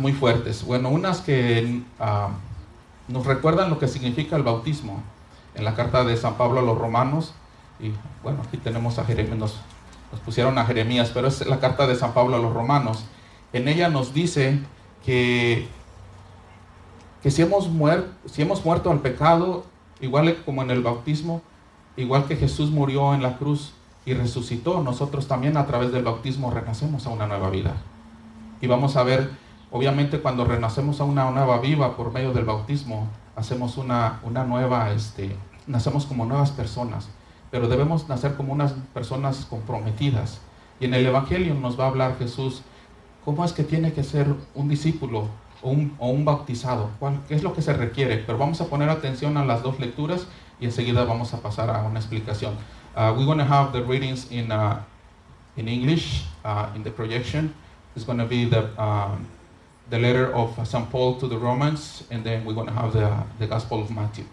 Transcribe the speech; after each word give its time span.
muy 0.00 0.12
fuertes. 0.12 0.64
Bueno, 0.64 0.88
unas 0.88 1.20
que 1.20 1.82
ah, 2.00 2.30
nos 3.06 3.24
recuerdan 3.24 3.70
lo 3.70 3.78
que 3.78 3.86
significa 3.86 4.34
el 4.34 4.42
bautismo. 4.42 5.04
En 5.54 5.64
la 5.64 5.76
carta 5.76 6.02
de 6.02 6.16
San 6.16 6.34
Pablo 6.34 6.58
a 6.58 6.62
los 6.64 6.76
romanos, 6.76 7.32
y 7.78 7.92
bueno, 8.24 8.42
aquí 8.44 8.56
tenemos 8.56 8.98
a 8.98 9.04
Jeremías, 9.04 9.38
nos, 9.38 9.60
nos 10.10 10.20
pusieron 10.22 10.58
a 10.58 10.64
Jeremías, 10.64 11.12
pero 11.14 11.28
es 11.28 11.46
la 11.46 11.60
carta 11.60 11.86
de 11.86 11.94
San 11.94 12.12
Pablo 12.12 12.34
a 12.34 12.40
los 12.40 12.52
romanos. 12.52 13.04
En 13.52 13.68
ella 13.68 13.88
nos 13.88 14.12
dice 14.12 14.58
que, 15.06 15.68
que 17.22 17.30
si, 17.30 17.42
hemos 17.42 17.68
muerto, 17.68 18.10
si 18.26 18.42
hemos 18.42 18.64
muerto 18.64 18.90
al 18.90 18.98
pecado, 18.98 19.64
igual 20.00 20.42
como 20.44 20.62
en 20.62 20.72
el 20.72 20.82
bautismo, 20.82 21.40
igual 21.96 22.24
que 22.24 22.34
Jesús 22.34 22.72
murió 22.72 23.14
en 23.14 23.22
la 23.22 23.38
cruz 23.38 23.74
y 24.04 24.14
resucitó, 24.14 24.82
nosotros 24.82 25.28
también 25.28 25.56
a 25.56 25.66
través 25.66 25.92
del 25.92 26.02
bautismo 26.02 26.50
renacemos 26.50 27.06
a 27.06 27.10
una 27.10 27.28
nueva 27.28 27.48
vida. 27.48 27.76
Y 28.60 28.66
vamos 28.66 28.96
a 28.96 29.04
ver 29.04 29.47
Obviamente 29.70 30.20
cuando 30.20 30.44
renacemos 30.44 31.00
a 31.00 31.04
una 31.04 31.30
nueva 31.30 31.58
viva 31.60 31.96
por 31.96 32.12
medio 32.12 32.32
del 32.32 32.44
bautismo, 32.44 33.08
hacemos 33.36 33.76
una, 33.76 34.20
una 34.22 34.44
nueva, 34.44 34.92
este, 34.92 35.36
nacemos 35.66 36.06
como 36.06 36.24
nuevas 36.24 36.50
personas, 36.50 37.08
pero 37.50 37.68
debemos 37.68 38.08
nacer 38.08 38.34
como 38.34 38.52
unas 38.52 38.72
personas 38.94 39.46
comprometidas. 39.48 40.40
Y 40.80 40.86
en 40.86 40.94
el 40.94 41.06
Evangelio 41.06 41.54
nos 41.54 41.78
va 41.78 41.84
a 41.84 41.88
hablar 41.88 42.16
Jesús 42.18 42.62
cómo 43.24 43.44
es 43.44 43.52
que 43.52 43.62
tiene 43.62 43.92
que 43.92 44.04
ser 44.04 44.26
un 44.54 44.68
discípulo 44.68 45.28
o 45.60 45.70
un, 45.70 45.94
o 45.98 46.08
un 46.08 46.24
bautizado, 46.24 46.90
¿Cuál, 46.98 47.20
qué 47.28 47.34
es 47.34 47.42
lo 47.42 47.52
que 47.52 47.62
se 47.62 47.74
requiere. 47.74 48.18
Pero 48.18 48.38
vamos 48.38 48.60
a 48.60 48.66
poner 48.66 48.88
atención 48.88 49.36
a 49.36 49.44
las 49.44 49.62
dos 49.62 49.78
lecturas 49.80 50.26
y 50.60 50.64
enseguida 50.64 51.04
vamos 51.04 51.34
a 51.34 51.42
pasar 51.42 51.68
a 51.68 51.82
una 51.82 52.00
explicación. 52.00 52.54
Uh, 52.96 53.12
we're 53.14 53.26
going 53.26 53.38
to 53.38 53.44
have 53.44 53.72
the 53.72 53.82
readings 53.82 54.30
in, 54.32 54.50
uh, 54.50 54.80
in 55.56 55.68
English 55.68 56.24
uh, 56.44 56.68
in 56.74 56.82
the 56.82 56.90
projection. 56.90 57.52
It's 57.94 58.04
going 58.04 58.18
to 58.18 58.26
be 58.26 58.46
the 58.46 58.70
um, 58.80 59.26
the 59.90 59.98
letter 59.98 60.34
of 60.34 60.66
St. 60.66 60.90
Paul 60.90 61.18
to 61.20 61.26
the 61.26 61.38
Romans, 61.38 62.04
and 62.10 62.22
then 62.24 62.44
we're 62.44 62.54
going 62.54 62.66
to 62.66 62.72
have 62.72 62.92
the, 62.92 63.22
the 63.38 63.46
Gospel 63.46 63.80
of 63.80 63.90
Matthew. 63.90 64.24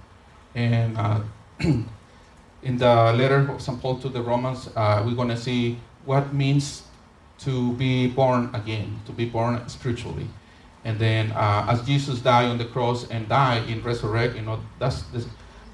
And 0.53 0.97
uh, 0.97 1.21
in 1.59 2.77
the 2.77 3.13
letter 3.13 3.49
of 3.52 3.61
St. 3.61 3.79
Paul 3.81 3.99
to 3.99 4.09
the 4.09 4.21
Romans, 4.21 4.69
uh, 4.75 5.03
we're 5.05 5.16
going 5.16 5.29
to 5.29 5.38
see 5.38 5.77
what 6.03 6.33
means 6.33 6.83
to 7.39 7.73
be 7.73 8.07
born 8.07 8.49
again, 8.53 8.99
to 9.05 9.11
be 9.11 9.25
born 9.25 9.67
spiritually. 9.69 10.27
And 10.83 10.99
then 10.99 11.31
uh, 11.31 11.66
as 11.69 11.81
Jesus 11.81 12.19
died 12.19 12.45
on 12.45 12.57
the 12.57 12.66
cross 12.66 13.09
and 13.09 13.27
died 13.27 13.67
in 13.69 13.81
resurrect, 13.81 14.35
you 14.35 14.44
know, 14.44 14.59
that's 14.79 15.01
the, 15.03 15.25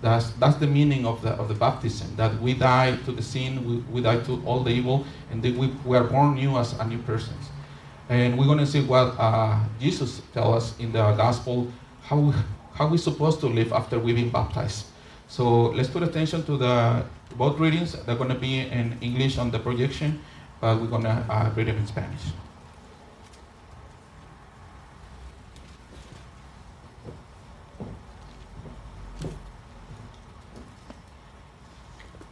that's, 0.02 0.30
that's 0.32 0.56
the 0.58 0.68
meaning 0.68 1.06
of 1.06 1.22
the, 1.22 1.32
of 1.32 1.48
the 1.48 1.54
baptism, 1.54 2.16
that 2.16 2.40
we 2.42 2.54
die 2.54 2.96
to 3.06 3.12
the 3.12 3.22
sin, 3.22 3.64
we, 3.66 3.76
we 3.92 4.02
die 4.02 4.20
to 4.22 4.42
all 4.46 4.64
the 4.64 4.72
evil, 4.72 5.06
and 5.30 5.44
then 5.44 5.58
we, 5.58 5.68
we 5.86 5.98
are 5.98 6.04
born 6.04 6.36
new 6.36 6.58
as 6.58 6.74
a 6.74 6.88
new 6.88 6.98
persons. 7.00 7.51
And 8.12 8.38
we're 8.38 8.46
going 8.46 8.60
to 8.60 8.68
see 8.68 8.84
what 8.84 9.16
uh, 9.18 9.58
Jesus 9.80 10.22
tells 10.34 10.64
us 10.64 10.80
in 10.80 10.92
the 10.92 11.14
gospel, 11.14 11.72
how, 12.04 12.34
how 12.74 12.90
we're 12.90 12.98
supposed 12.98 13.40
to 13.40 13.48
live 13.48 13.72
after 13.72 13.98
we've 14.00 14.18
been 14.18 14.30
baptized. 14.30 14.88
So 15.30 15.72
let's 15.72 15.88
put 15.88 16.04
attention 16.04 16.44
to 16.44 16.58
the 16.58 17.06
both 17.38 17.58
readings. 17.58 17.94
They're 18.04 18.18
going 18.18 18.28
to 18.28 18.36
be 18.36 18.60
in 18.60 18.98
English 19.00 19.38
on 19.38 19.50
the 19.50 19.60
projection, 19.60 20.20
but 20.60 20.82
we're 20.82 20.92
going 20.92 21.04
to 21.04 21.26
uh, 21.30 21.54
read 21.56 21.68
them 21.68 21.78
in 21.78 21.88
Spanish. 21.88 22.20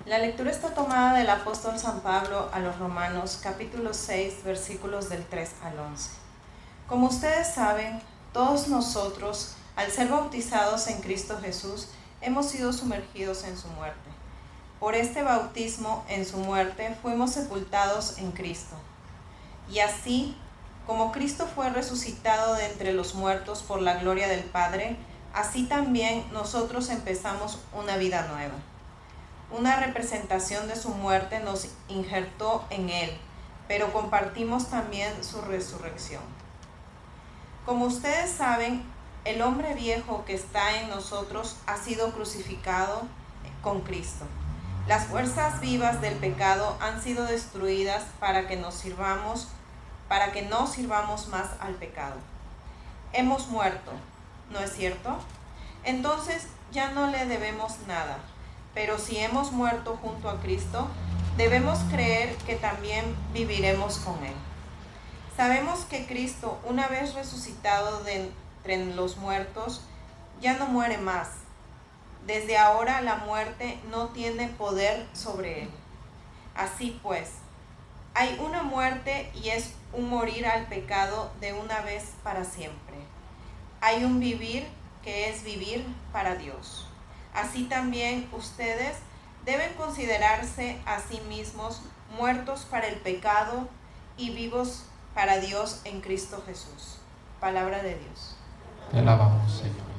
La 0.09 0.17
lectura 0.17 0.49
está 0.49 0.73
tomada 0.73 1.19
del 1.19 1.29
apóstol 1.29 1.77
San 1.77 1.99
Pablo 1.99 2.49
a 2.51 2.57
los 2.57 2.79
Romanos 2.79 3.39
capítulo 3.43 3.93
6 3.93 4.43
versículos 4.43 5.07
del 5.07 5.23
3 5.23 5.51
al 5.61 5.77
11. 5.77 6.09
Como 6.87 7.05
ustedes 7.05 7.53
saben, 7.53 8.01
todos 8.33 8.69
nosotros, 8.69 9.53
al 9.75 9.91
ser 9.91 10.07
bautizados 10.07 10.87
en 10.87 11.01
Cristo 11.01 11.37
Jesús, 11.39 11.89
hemos 12.21 12.47
sido 12.47 12.73
sumergidos 12.73 13.43
en 13.43 13.55
su 13.55 13.67
muerte. 13.67 14.09
Por 14.79 14.95
este 14.95 15.21
bautismo 15.21 16.03
en 16.09 16.25
su 16.25 16.37
muerte 16.37 16.97
fuimos 17.03 17.33
sepultados 17.33 18.17
en 18.17 18.31
Cristo. 18.31 18.77
Y 19.71 19.77
así, 19.77 20.35
como 20.87 21.11
Cristo 21.11 21.47
fue 21.53 21.69
resucitado 21.69 22.55
de 22.55 22.65
entre 22.65 22.93
los 22.93 23.13
muertos 23.13 23.61
por 23.61 23.79
la 23.79 23.99
gloria 23.99 24.27
del 24.27 24.45
Padre, 24.45 24.97
así 25.35 25.67
también 25.67 26.25
nosotros 26.33 26.89
empezamos 26.89 27.59
una 27.75 27.97
vida 27.97 28.25
nueva 28.33 28.55
una 29.51 29.77
representación 29.77 30.67
de 30.67 30.75
su 30.75 30.89
muerte 30.89 31.39
nos 31.39 31.69
injertó 31.87 32.65
en 32.69 32.89
él, 32.89 33.17
pero 33.67 33.91
compartimos 33.91 34.69
también 34.69 35.23
su 35.23 35.41
resurrección. 35.41 36.21
Como 37.65 37.85
ustedes 37.85 38.31
saben, 38.31 38.83
el 39.25 39.41
hombre 39.41 39.73
viejo 39.73 40.23
que 40.25 40.35
está 40.35 40.79
en 40.79 40.89
nosotros 40.89 41.57
ha 41.65 41.77
sido 41.77 42.11
crucificado 42.11 43.03
con 43.61 43.81
Cristo. 43.81 44.25
Las 44.87 45.05
fuerzas 45.05 45.59
vivas 45.61 46.01
del 46.01 46.15
pecado 46.15 46.77
han 46.79 47.01
sido 47.01 47.25
destruidas 47.25 48.03
para 48.19 48.47
que 48.47 48.55
nos 48.55 48.75
sirvamos, 48.75 49.47
para 50.07 50.31
que 50.31 50.43
no 50.43 50.67
sirvamos 50.67 51.27
más 51.27 51.49
al 51.59 51.75
pecado. 51.75 52.15
Hemos 53.13 53.47
muerto, 53.47 53.91
¿no 54.51 54.59
es 54.59 54.73
cierto? 54.73 55.17
Entonces 55.83 56.47
ya 56.71 56.91
no 56.91 57.07
le 57.07 57.25
debemos 57.25 57.77
nada 57.87 58.19
pero 58.73 58.97
si 58.97 59.17
hemos 59.17 59.51
muerto 59.51 59.97
junto 60.01 60.29
a 60.29 60.39
Cristo, 60.39 60.87
debemos 61.37 61.79
creer 61.91 62.35
que 62.45 62.55
también 62.55 63.05
viviremos 63.33 63.97
con 63.99 64.23
Él. 64.23 64.33
Sabemos 65.35 65.85
que 65.85 66.05
Cristo, 66.05 66.59
una 66.65 66.87
vez 66.87 67.13
resucitado 67.13 68.03
de 68.03 68.29
entre 68.57 68.93
los 68.93 69.17
muertos, 69.17 69.81
ya 70.41 70.57
no 70.57 70.65
muere 70.65 70.97
más. 70.97 71.29
Desde 72.25 72.57
ahora 72.57 73.01
la 73.01 73.15
muerte 73.15 73.79
no 73.89 74.09
tiene 74.09 74.49
poder 74.49 75.07
sobre 75.13 75.63
Él. 75.63 75.69
Así 76.55 76.99
pues, 77.01 77.31
hay 78.13 78.37
una 78.45 78.63
muerte 78.63 79.31
y 79.33 79.49
es 79.49 79.71
un 79.93 80.09
morir 80.09 80.45
al 80.45 80.65
pecado 80.67 81.31
de 81.39 81.53
una 81.53 81.79
vez 81.81 82.11
para 82.21 82.43
siempre. 82.43 82.97
Hay 83.79 84.03
un 84.03 84.19
vivir 84.19 84.67
que 85.03 85.29
es 85.29 85.45
vivir 85.45 85.85
para 86.11 86.35
Dios. 86.35 86.88
Así 87.33 87.65
también 87.65 88.27
ustedes 88.33 88.97
deben 89.45 89.73
considerarse 89.73 90.79
a 90.85 90.99
sí 90.99 91.21
mismos 91.29 91.81
muertos 92.17 92.65
para 92.69 92.87
el 92.87 92.95
pecado 92.95 93.67
y 94.17 94.31
vivos 94.31 94.83
para 95.13 95.39
Dios 95.39 95.81
en 95.85 96.01
Cristo 96.01 96.41
Jesús. 96.45 96.97
Palabra 97.39 97.81
de 97.81 97.97
Dios. 97.97 98.35
Te 98.91 98.99
alabamos, 98.99 99.51
Señor. 99.51 99.98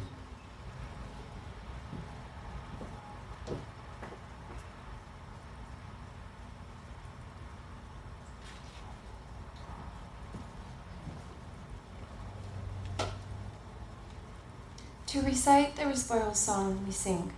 Recite 15.40 15.74
the 15.74 15.86
Respoil 15.86 16.34
song, 16.34 16.84
we 16.84 16.92
sing, 16.92 17.32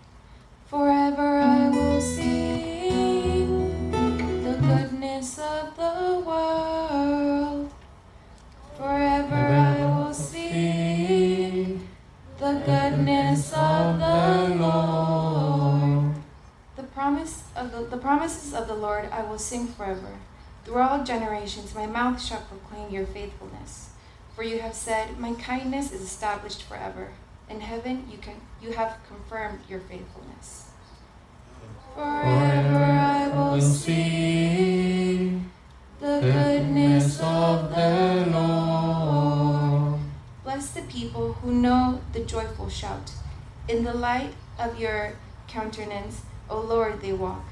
Forever 0.67 1.39
I 1.39 1.69
will 1.69 2.01
sing 2.01 3.93
the 3.93 4.59
goodness 4.61 5.39
of 5.39 5.77
the 5.77 6.21
world. 6.27 7.73
Forever 8.77 9.37
I 9.37 9.87
will 9.87 10.13
sing 10.13 11.89
the 12.41 12.61
goodness 12.67 13.53
of 13.53 14.01
the 14.01 14.57
Lord. 14.57 16.17
The 16.75 16.83
promise 16.83 17.45
of 17.55 17.71
the, 17.71 17.83
the 17.85 17.99
promises 17.99 18.53
of 18.53 18.67
the 18.67 18.75
Lord 18.75 19.11
I 19.13 19.23
will 19.23 19.39
sing 19.39 19.69
forever. 19.69 20.17
Through 20.65 20.83
all 20.83 21.05
generations 21.05 21.73
my 21.73 21.87
mouth 21.87 22.21
shall 22.21 22.41
proclaim 22.41 22.93
your 22.93 23.07
faithfulness. 23.07 23.91
For 24.35 24.43
you 24.43 24.59
have 24.59 24.75
said, 24.75 25.21
My 25.21 25.35
kindness 25.35 25.93
is 25.93 26.01
established 26.01 26.65
forever. 26.65 27.13
In 27.53 27.61
heaven 27.61 28.09
you 28.11 28.17
can 28.17 28.37
you 28.63 28.73
have 28.73 28.97
confirmed 29.07 29.59
your 29.69 29.81
faithfulness. 29.81 30.71
Forever 31.95 32.83
I 32.83 33.29
will 33.29 33.61
sing 33.61 35.51
the 36.01 36.21
goodness 36.23 37.21
of 37.21 37.69
the 37.75 38.27
Lord. 38.33 40.01
Bless 40.43 40.71
the 40.71 40.81
people 40.83 41.35
who 41.35 41.53
know 41.53 42.01
the 42.15 42.21
joyful 42.21 42.71
shout. 42.71 43.13
In 43.69 43.85
the 43.85 43.93
light 43.93 44.33
of 44.59 44.81
your 44.81 45.19
countenance, 45.47 46.23
O 46.49 46.59
Lord, 46.59 47.03
they 47.03 47.13
walk. 47.13 47.45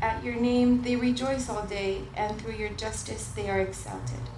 At 0.00 0.22
your 0.22 0.36
name 0.36 0.82
they 0.82 0.94
rejoice 0.94 1.48
all 1.48 1.66
day, 1.66 2.02
and 2.14 2.40
through 2.40 2.54
your 2.54 2.70
justice 2.70 3.26
they 3.34 3.50
are 3.50 3.60
exalted. 3.60 4.30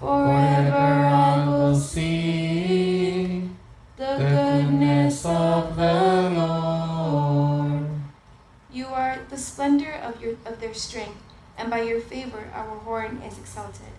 Forever 0.00 0.74
I 0.74 1.46
will 1.46 1.76
sing 1.76 3.01
the 4.02 4.16
goodness 4.18 5.24
of 5.24 5.76
the 5.76 6.32
Lord. 6.34 7.86
You 8.72 8.86
are 8.86 9.20
the 9.30 9.38
splendor 9.38 9.92
of 9.92 10.20
your 10.20 10.34
of 10.44 10.58
their 10.58 10.74
strength, 10.74 11.22
and 11.56 11.70
by 11.70 11.82
your 11.82 12.00
favor 12.00 12.50
our 12.52 12.78
horn 12.82 13.22
is 13.24 13.38
exalted. 13.38 13.94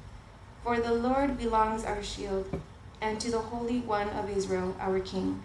For 0.62 0.82
the 0.82 0.92
Lord 0.92 1.38
belongs 1.38 1.86
our 1.86 2.04
shield, 2.04 2.60
and 3.00 3.22
to 3.22 3.32
the 3.32 3.40
Holy 3.40 3.80
One 3.80 4.10
of 4.10 4.30
Israel 4.30 4.76
our 4.78 5.00
King. 5.00 5.42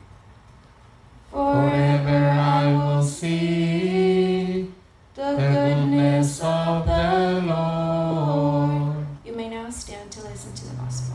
Forever 1.30 2.26
I 2.26 2.66
will 2.74 3.04
see 3.04 4.72
the 5.14 5.38
goodness 5.38 6.40
of 6.42 6.84
the 6.84 7.46
Lord. 7.46 9.06
You 9.24 9.34
may 9.34 9.50
now 9.50 9.70
stand 9.70 10.10
to 10.18 10.22
listen 10.22 10.52
to 10.52 10.64
the 10.66 10.74
gospel. 10.82 11.14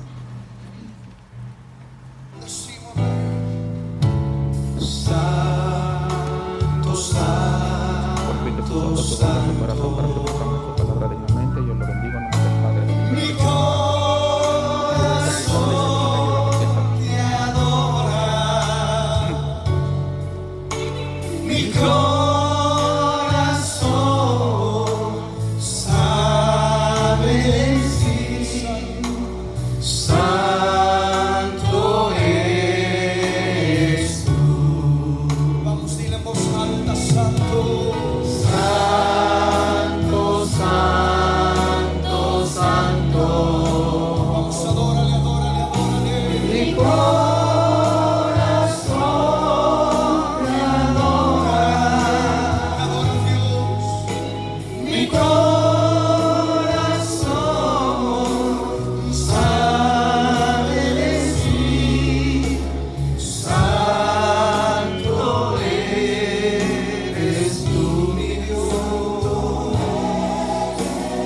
Santo, 9.04 9.33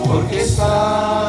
porque 0.07 0.45
santo 0.45 1.26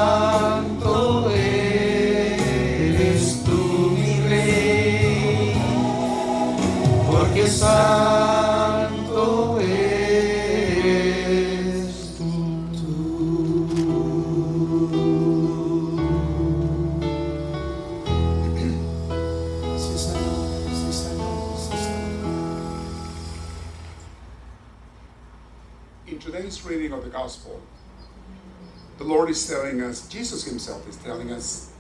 Lord 29.29 29.37
is 29.37 29.47
telling 29.47 29.83
us, 29.83 30.09
Jesus 30.09 30.45
Himself 30.45 30.89
is 30.89 30.97
telling 30.97 31.31
us 31.31 31.71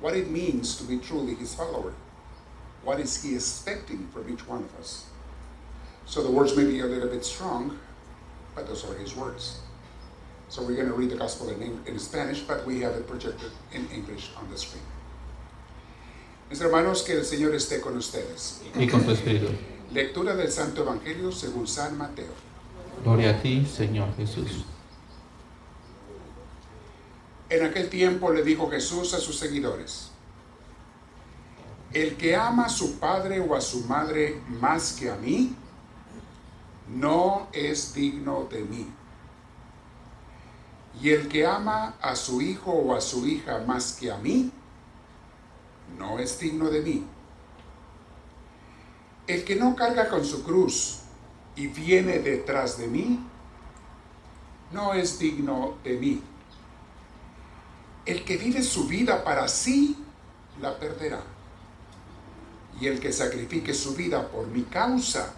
what 0.00 0.14
it 0.14 0.28
means 0.30 0.76
to 0.76 0.84
be 0.84 0.98
truly 0.98 1.34
His 1.34 1.54
follower. 1.54 1.94
What 2.82 3.00
is 3.00 3.22
He 3.22 3.34
expecting 3.34 4.06
from 4.08 4.30
each 4.30 4.46
one 4.46 4.64
of 4.64 4.76
us? 4.76 5.06
So 6.04 6.22
the 6.22 6.30
words 6.30 6.54
may 6.54 6.64
be 6.66 6.80
a 6.80 6.84
little 6.84 7.08
bit 7.08 7.24
strong, 7.24 7.78
but 8.54 8.66
those 8.66 8.84
are 8.84 8.92
His 8.98 9.16
words. 9.16 9.60
So 10.50 10.60
we're 10.60 10.76
going 10.76 10.88
to 10.88 10.92
read 10.92 11.08
the 11.08 11.16
Gospel 11.16 11.48
in, 11.48 11.80
in 11.86 11.98
Spanish, 11.98 12.40
but 12.40 12.66
we 12.66 12.82
have 12.82 12.92
it 12.96 13.08
projected 13.08 13.52
in 13.72 13.88
English 13.88 14.28
on 14.36 14.50
the 14.50 14.58
screen. 14.58 14.84
Mis 16.50 16.60
hermanos, 16.60 17.02
que 17.02 17.16
el 17.16 17.24
Señor 17.24 17.54
esté 17.54 17.80
con 17.80 17.96
ustedes. 17.96 18.60
Y 18.76 18.86
con 18.88 19.02
tu 19.02 19.12
espíritu. 19.12 19.56
Lectura 19.90 20.36
del 20.36 20.52
Santo 20.52 20.82
Evangelio 20.82 21.32
según 21.32 21.66
San 21.66 21.96
Mateo. 21.96 22.34
Gloria 23.02 23.30
a 23.30 23.40
ti, 23.40 23.64
Señor 23.64 24.14
Jesús. 24.18 24.66
En 27.54 27.62
aquel 27.62 27.88
tiempo 27.88 28.32
le 28.32 28.42
dijo 28.42 28.68
Jesús 28.68 29.14
a 29.14 29.20
sus 29.20 29.38
seguidores, 29.38 30.10
el 31.92 32.16
que 32.16 32.34
ama 32.34 32.64
a 32.64 32.68
su 32.68 32.98
padre 32.98 33.38
o 33.38 33.54
a 33.54 33.60
su 33.60 33.84
madre 33.84 34.40
más 34.48 34.92
que 34.94 35.08
a 35.08 35.14
mí, 35.14 35.54
no 36.88 37.46
es 37.52 37.94
digno 37.94 38.48
de 38.50 38.62
mí. 38.62 38.92
Y 41.00 41.10
el 41.10 41.28
que 41.28 41.46
ama 41.46 41.94
a 42.02 42.16
su 42.16 42.40
hijo 42.40 42.72
o 42.72 42.92
a 42.92 43.00
su 43.00 43.24
hija 43.24 43.62
más 43.64 43.92
que 43.92 44.10
a 44.10 44.18
mí, 44.18 44.50
no 45.96 46.18
es 46.18 46.40
digno 46.40 46.70
de 46.70 46.80
mí. 46.80 47.06
El 49.28 49.44
que 49.44 49.54
no 49.54 49.76
carga 49.76 50.08
con 50.08 50.24
su 50.24 50.42
cruz 50.42 51.02
y 51.54 51.68
viene 51.68 52.18
detrás 52.18 52.78
de 52.78 52.88
mí, 52.88 53.24
no 54.72 54.92
es 54.92 55.20
digno 55.20 55.76
de 55.84 55.96
mí. 55.96 56.33
El 58.06 58.24
que 58.24 58.36
vive 58.36 58.62
su 58.62 58.86
vida 58.86 59.24
para 59.24 59.48
sí, 59.48 59.96
la 60.60 60.78
perderá. 60.78 61.22
Y 62.80 62.86
el 62.86 63.00
que 63.00 63.12
sacrifique 63.12 63.72
su 63.72 63.94
vida 63.94 64.28
por 64.28 64.46
mi 64.48 64.62
causa, 64.64 65.32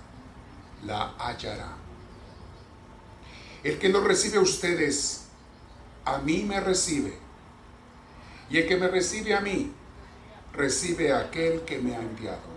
la 0.84 1.14
hallará. 1.18 1.76
El 3.62 3.78
que 3.78 3.88
lo 3.88 4.00
recibe 4.00 4.38
a 4.38 4.40
ustedes, 4.40 5.26
a 6.04 6.18
mí 6.18 6.44
me 6.44 6.60
recibe. 6.60 7.18
Y 8.48 8.58
el 8.58 8.68
que 8.68 8.76
me 8.76 8.88
recibe 8.88 9.34
a 9.34 9.40
mí, 9.40 9.72
recibe 10.52 11.12
a 11.12 11.20
aquel 11.20 11.62
que 11.62 11.78
me 11.78 11.94
ha 11.94 12.00
enviado. 12.00 12.56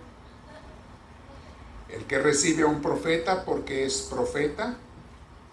El 1.90 2.06
que 2.06 2.20
recibe 2.20 2.64
a 2.64 2.68
un 2.68 2.82
profeta 2.82 3.44
porque 3.44 3.86
es 3.86 4.02
profeta, 4.04 4.78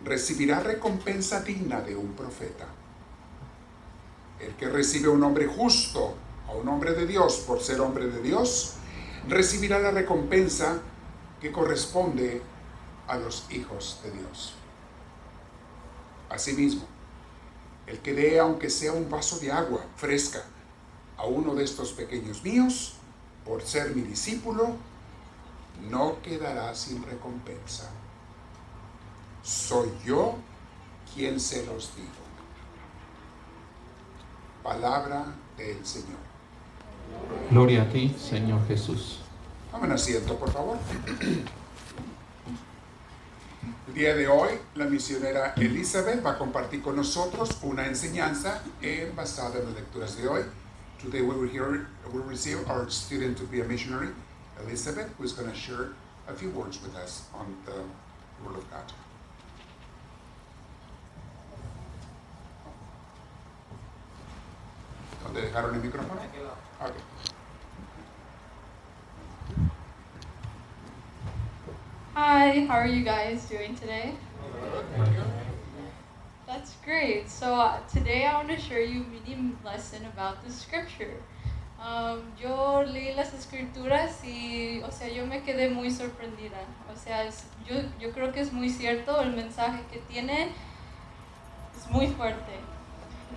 recibirá 0.04 0.60
recompensa 0.60 1.40
digna 1.40 1.80
de 1.80 1.96
un 1.96 2.12
profeta. 2.12 2.66
El 4.40 4.54
que 4.56 4.68
recibe 4.68 5.08
a 5.08 5.10
un 5.10 5.22
hombre 5.22 5.46
justo, 5.46 6.14
a 6.48 6.52
un 6.52 6.68
hombre 6.68 6.92
de 6.92 7.06
Dios 7.06 7.44
por 7.46 7.60
ser 7.60 7.80
hombre 7.80 8.06
de 8.06 8.22
Dios, 8.22 8.74
recibirá 9.28 9.78
la 9.78 9.90
recompensa 9.90 10.80
que 11.40 11.52
corresponde 11.52 12.42
a 13.08 13.16
los 13.16 13.46
hijos 13.50 14.00
de 14.04 14.10
Dios. 14.12 14.54
Asimismo, 16.28 16.82
el 17.86 18.00
que 18.00 18.14
dé 18.14 18.38
aunque 18.40 18.68
sea 18.68 18.92
un 18.92 19.08
vaso 19.08 19.38
de 19.38 19.52
agua 19.52 19.84
fresca 19.96 20.42
a 21.16 21.24
uno 21.26 21.54
de 21.54 21.64
estos 21.64 21.92
pequeños 21.92 22.42
míos, 22.42 22.94
por 23.44 23.62
ser 23.62 23.94
mi 23.94 24.02
discípulo, 24.02 24.76
no 25.88 26.20
quedará 26.20 26.74
sin 26.74 27.02
recompensa. 27.04 27.90
Soy 29.42 29.88
yo 30.04 30.34
quien 31.14 31.38
se 31.38 31.64
los 31.64 31.94
digo. 31.94 32.25
Palabra 34.66 35.24
del 35.56 35.86
Señor. 35.86 36.18
Gloria 37.52 37.82
a 37.82 37.88
ti, 37.88 38.12
Señor 38.18 38.66
Jesús. 38.66 39.20
Tomen 39.70 39.92
asiento, 39.92 40.36
por 40.36 40.50
favor. 40.50 40.76
El 43.86 43.94
día 43.94 44.16
de 44.16 44.26
hoy, 44.26 44.58
la 44.74 44.86
misionera 44.86 45.54
Elizabeth 45.56 46.20
va 46.26 46.32
a 46.32 46.38
compartir 46.38 46.82
con 46.82 46.96
nosotros 46.96 47.56
una 47.62 47.86
enseñanza 47.86 48.60
en, 48.82 49.14
basada 49.14 49.60
en 49.60 49.66
las 49.66 49.74
lecturas 49.74 50.16
de 50.16 50.26
hoy. 50.26 50.42
Today 51.00 51.22
we 51.22 51.36
will, 51.36 51.48
hear, 51.48 51.86
we 52.12 52.18
will 52.18 52.28
receive 52.28 52.68
our 52.68 52.90
student 52.90 53.38
to 53.38 53.44
be 53.44 53.60
a 53.60 53.64
missionary, 53.64 54.08
Elizabeth, 54.64 55.08
who 55.16 55.24
is 55.24 55.32
going 55.32 55.48
to 55.48 55.56
share 55.56 55.92
a 56.26 56.34
few 56.34 56.50
words 56.50 56.82
with 56.82 56.96
us 56.96 57.28
on 57.32 57.54
the 57.66 57.84
Word 58.44 58.56
of 58.56 58.68
God. 58.68 58.92
¿Dónde 65.36 65.48
dejaron 65.50 65.74
el 65.74 65.82
micrófono? 65.82 66.18
Ok. 66.80 66.94
Hi, 72.14 72.64
how 72.66 72.76
are 72.76 72.88
you 72.88 73.04
guys 73.04 73.44
doing 73.46 73.74
today? 73.76 74.14
That's 76.46 76.72
great. 76.82 77.28
So 77.28 77.54
uh, 77.54 77.80
today 77.92 78.24
I 78.24 78.32
want 78.32 78.48
to 78.48 78.56
share 78.58 78.80
you 78.80 79.02
a 79.02 79.06
mini 79.08 79.52
lesson 79.62 80.06
about 80.06 80.42
the 80.42 80.50
scripture. 80.50 81.12
Um, 81.84 82.22
yo 82.40 82.82
leí 82.86 83.14
las 83.14 83.34
escrituras 83.34 84.24
y, 84.24 84.80
o 84.82 84.90
sea, 84.90 85.08
yo 85.12 85.26
me 85.26 85.42
quedé 85.42 85.68
muy 85.70 85.90
sorprendida. 85.90 86.64
O 86.90 86.96
sea, 86.96 87.24
es- 87.24 87.44
yo, 87.68 87.74
yo 88.00 88.10
creo 88.12 88.32
que 88.32 88.40
es 88.40 88.54
muy 88.54 88.70
cierto 88.70 89.20
el 89.20 89.32
mensaje 89.36 89.82
que 89.92 89.98
tiene, 90.10 90.48
es 91.76 91.90
muy 91.90 92.06
fuerte. 92.06 92.52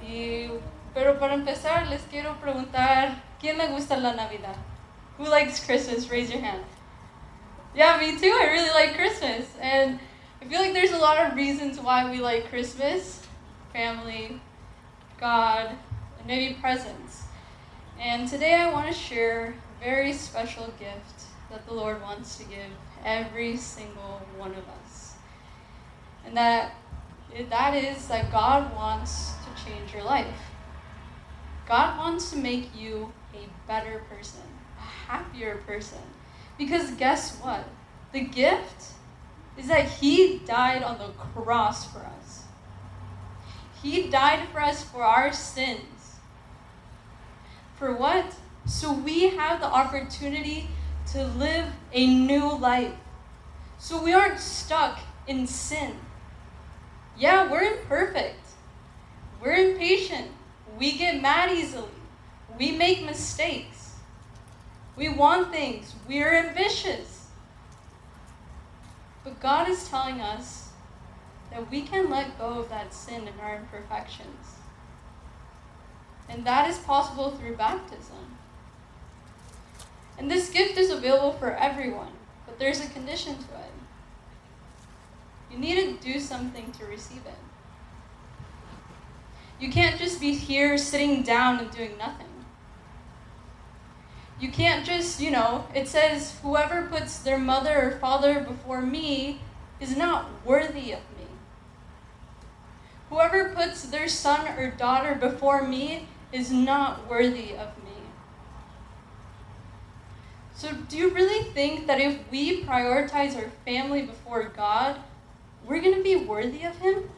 Y 0.08 0.48
Pero 0.94 1.20
para 1.20 1.34
empezar, 1.34 1.88
les 1.90 2.02
quiero 2.10 2.36
preguntar, 2.42 3.22
¿quién 3.40 3.58
le 3.58 3.68
gusta 3.68 3.98
la 3.98 4.14
Navidad? 4.14 4.56
Who 5.18 5.26
likes 5.26 5.64
Christmas? 5.66 6.10
Raise 6.10 6.32
your 6.32 6.42
hand. 6.42 6.64
Yeah, 7.76 7.98
me 8.00 8.18
too. 8.18 8.36
I 8.40 8.46
really 8.52 8.72
like 8.72 8.96
Christmas. 8.96 9.46
And 9.62 10.00
I 10.42 10.46
feel 10.46 10.60
like 10.60 10.74
there's 10.74 10.92
a 10.92 10.98
lot 10.98 11.18
of 11.26 11.36
reasons 11.36 11.80
why 11.80 12.10
we 12.10 12.20
like 12.20 12.50
Christmas 12.50 13.22
family, 13.74 14.42
God, 15.20 15.70
and 16.18 16.28
maybe 16.28 16.56
presents. 16.56 17.24
And 18.00 18.28
today 18.28 18.56
I 18.56 18.72
want 18.72 18.88
to 18.88 18.94
share 18.94 19.54
a 19.82 19.84
very 19.84 20.14
special 20.14 20.74
gift 20.80 21.26
that 21.50 21.66
the 21.68 21.74
Lord 21.74 22.02
wants 22.02 22.38
to 22.38 22.44
give 22.46 22.72
every 23.06 23.58
single 23.58 24.22
one 24.38 24.52
of 24.52 24.68
us. 24.82 25.14
And 26.26 26.36
that 26.38 26.74
that 27.50 27.76
is 27.76 28.08
that 28.08 28.32
God 28.32 28.74
wants 28.76 29.34
to 29.46 29.64
change 29.64 29.94
your 29.94 30.04
life. 30.04 30.49
God 31.70 32.00
wants 32.00 32.32
to 32.32 32.38
make 32.38 32.76
you 32.76 33.14
a 33.32 33.48
better 33.68 34.02
person, 34.10 34.42
a 34.76 34.82
happier 34.82 35.58
person. 35.68 36.00
Because 36.58 36.90
guess 36.92 37.38
what? 37.38 37.64
The 38.12 38.22
gift 38.22 38.94
is 39.56 39.68
that 39.68 39.88
He 39.88 40.40
died 40.40 40.82
on 40.82 40.98
the 40.98 41.10
cross 41.10 41.86
for 41.86 42.00
us. 42.00 42.46
He 43.84 44.10
died 44.10 44.48
for 44.52 44.62
us 44.62 44.84
for 44.84 45.04
our 45.04 45.32
sins. 45.32 46.16
For 47.76 47.94
what? 47.94 48.26
So 48.66 48.92
we 48.92 49.30
have 49.30 49.62
the 49.62 49.68
opportunity 49.68 50.70
to 51.12 51.24
live 51.24 51.68
a 51.94 52.08
new 52.08 52.58
life. 52.58 52.96
So 53.78 54.04
we 54.04 54.12
aren't 54.12 54.40
stuck 54.40 55.00
in 55.28 55.46
sin. 55.46 55.98
Yeah, 57.16 57.50
we're 57.50 57.78
imperfect. 57.78 58.40
We're 59.40 59.72
impatient. 59.72 60.32
We 60.80 60.98
get 60.98 61.22
mad 61.22 61.52
easily. 61.52 61.90
We 62.58 62.72
make 62.72 63.06
mistakes. 63.06 63.96
We 64.96 65.10
want 65.10 65.52
things. 65.52 65.94
We're 66.08 66.34
ambitious. 66.34 67.28
But 69.24 69.40
God 69.42 69.70
is 69.70 69.88
telling 69.90 70.22
us 70.22 70.70
that 71.52 71.70
we 71.70 71.82
can 71.82 72.10
let 72.10 72.38
go 72.38 72.60
of 72.60 72.70
that 72.70 72.94
sin 72.94 73.28
and 73.28 73.40
our 73.42 73.58
imperfections. 73.58 74.56
And 76.30 76.46
that 76.46 76.70
is 76.70 76.78
possible 76.78 77.32
through 77.32 77.56
baptism. 77.56 78.38
And 80.18 80.30
this 80.30 80.50
gift 80.50 80.78
is 80.78 80.92
available 80.92 81.34
for 81.34 81.52
everyone, 81.56 82.12
but 82.46 82.60
there's 82.60 82.82
a 82.82 82.90
condition 82.90 83.36
to 83.36 83.44
it. 83.44 83.72
You 85.52 85.58
need 85.58 85.76
to 85.76 86.06
do 86.06 86.20
something 86.20 86.72
to 86.74 86.86
receive 86.86 87.26
it. 87.26 87.49
You 89.60 89.70
can't 89.70 90.00
just 90.00 90.22
be 90.22 90.34
here 90.34 90.78
sitting 90.78 91.22
down 91.22 91.60
and 91.60 91.70
doing 91.72 91.98
nothing. 91.98 92.28
You 94.40 94.50
can't 94.50 94.86
just, 94.86 95.20
you 95.20 95.32
know, 95.32 95.68
it 95.76 95.88
says, 95.90 96.40
whoever 96.42 96.84
puts 96.84 97.20
their 97.20 97.38
mother 97.38 97.90
or 97.90 98.00
father 98.00 98.40
before 98.40 98.82
me 98.82 99.42
is 99.82 99.98
not 99.98 100.30
worthy 100.46 100.94
of 100.94 101.00
me. 101.18 101.28
Whoever 103.10 103.50
puts 103.50 103.84
their 103.84 104.08
son 104.08 104.48
or 104.58 104.72
daughter 104.72 105.16
before 105.16 105.68
me 105.68 106.08
is 106.32 106.52
not 106.52 107.10
worthy 107.10 107.54
of 107.54 107.76
me. 107.84 107.90
So, 110.54 110.74
do 110.88 110.98
you 110.98 111.10
really 111.10 111.44
think 111.52 111.88
that 111.88 112.00
if 112.00 112.20
we 112.32 112.64
prioritize 112.64 113.36
our 113.36 113.50
family 113.66 114.04
before 114.04 114.44
God, 114.44 114.98
we're 115.66 115.82
going 115.82 115.96
to 115.96 116.04
be 116.04 116.16
worthy 116.16 116.64
of 116.64 116.78
Him? 116.78 117.10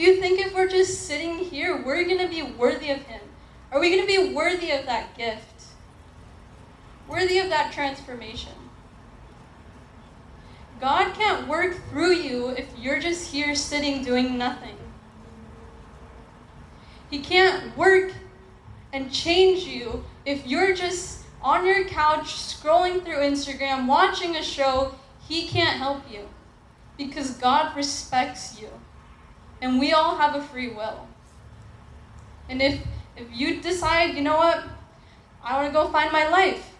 Do 0.00 0.06
you 0.06 0.16
think 0.16 0.40
if 0.40 0.54
we're 0.54 0.66
just 0.66 1.02
sitting 1.06 1.36
here, 1.36 1.76
we're 1.76 2.04
going 2.04 2.20
to 2.20 2.26
be 2.26 2.40
worthy 2.40 2.90
of 2.90 3.02
Him? 3.02 3.20
Are 3.70 3.78
we 3.78 3.90
going 3.90 4.00
to 4.00 4.06
be 4.06 4.32
worthy 4.34 4.70
of 4.70 4.86
that 4.86 5.14
gift? 5.14 5.64
Worthy 7.06 7.38
of 7.38 7.50
that 7.50 7.70
transformation? 7.70 8.54
God 10.80 11.12
can't 11.12 11.46
work 11.46 11.76
through 11.90 12.14
you 12.14 12.48
if 12.48 12.66
you're 12.78 12.98
just 12.98 13.30
here 13.30 13.54
sitting 13.54 14.02
doing 14.02 14.38
nothing. 14.38 14.78
He 17.10 17.18
can't 17.18 17.76
work 17.76 18.14
and 18.94 19.12
change 19.12 19.64
you 19.64 20.02
if 20.24 20.46
you're 20.46 20.74
just 20.74 21.24
on 21.42 21.66
your 21.66 21.84
couch 21.84 22.36
scrolling 22.36 23.04
through 23.04 23.18
Instagram, 23.18 23.86
watching 23.86 24.36
a 24.36 24.42
show. 24.42 24.94
He 25.28 25.46
can't 25.46 25.76
help 25.76 26.10
you 26.10 26.26
because 26.96 27.32
God 27.32 27.76
respects 27.76 28.58
you. 28.58 28.70
And 29.60 29.78
we 29.78 29.92
all 29.92 30.16
have 30.16 30.34
a 30.34 30.42
free 30.42 30.68
will. 30.68 31.06
And 32.48 32.60
if 32.62 32.80
if 33.16 33.26
you 33.32 33.60
decide, 33.60 34.14
you 34.14 34.22
know 34.22 34.36
what, 34.36 34.64
I 35.44 35.56
want 35.56 35.68
to 35.68 35.72
go 35.72 35.88
find 35.88 36.10
my 36.10 36.28
life. 36.28 36.72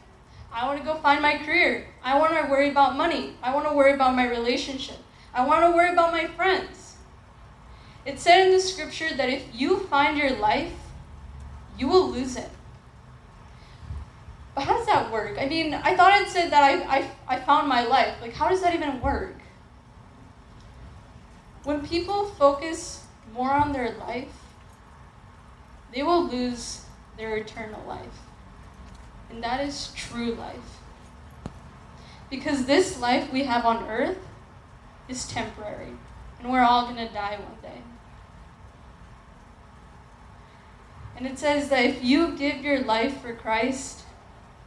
I 0.53 0.67
want 0.67 0.79
to 0.79 0.85
go 0.85 0.95
find 0.97 1.23
my 1.23 1.39
career. 1.39 1.87
I 2.03 2.19
want 2.19 2.33
to 2.33 2.51
worry 2.51 2.71
about 2.71 2.97
money. 2.97 3.37
I 3.43 3.55
want 3.55 3.69
to 3.69 3.75
worry 3.75 3.93
about 3.93 4.17
my 4.17 4.29
relationship. 4.29 4.97
I 5.33 5.47
want 5.47 5.65
to 5.65 5.71
worry 5.71 5.93
about 5.93 6.13
my 6.13 6.27
friends. 6.27 6.97
It 8.05 8.19
said 8.19 8.47
in 8.47 8.53
the 8.53 8.61
scripture 8.61 9.15
that 9.17 9.29
if 9.29 9.45
you 9.55 9.79
find 9.79 10.17
your 10.17 10.31
life, 10.31 10.73
you 11.79 11.87
will 11.87 12.11
lose 12.11 12.37
it. 12.37 12.49
But 14.55 14.65
how 14.65 14.77
does 14.77 14.87
that 14.87 15.13
work? 15.13 15.37
I 15.39 15.47
mean, 15.47 15.75
I 15.75 15.95
thought 15.97 16.21
it 16.21 16.29
said 16.29 16.51
that 16.51 16.65
I, 16.65 16.99
I, 16.99 17.11
I 17.29 17.41
found 17.41 17.69
my 17.69 17.85
life. 17.85 18.17
Like, 18.21 18.35
how 18.35 18.49
does 18.49 18.63
that 18.63 18.75
even 18.75 19.01
work? 19.01 19.37
When 21.64 21.87
people 21.87 22.25
focus 22.25 23.05
more 23.35 23.52
on 23.52 23.73
their 23.73 23.95
life, 23.99 24.33
they 25.93 26.02
will 26.02 26.26
lose 26.26 26.85
their 27.17 27.37
eternal 27.37 27.83
life. 27.87 28.21
And 29.29 29.43
that 29.43 29.61
is 29.61 29.93
true 29.95 30.33
life. 30.35 30.79
Because 32.31 32.64
this 32.64 32.99
life 32.99 33.33
we 33.33 33.45
have 33.45 33.64
on 33.64 33.88
earth 33.88 34.19
is 35.09 35.29
temporary, 35.29 35.93
and 36.38 36.50
we're 36.50 36.62
all 36.62 36.85
going 36.85 36.97
to 36.97 37.12
die 37.12 37.37
one 37.37 37.61
day. 37.61 37.83
And 41.17 41.26
it 41.26 41.38
says 41.38 41.69
that 41.69 41.85
if 41.85 42.02
you 42.02 42.37
give 42.37 42.64
your 42.64 42.81
life 42.81 43.21
for 43.21 43.35
Christ, 43.35 44.02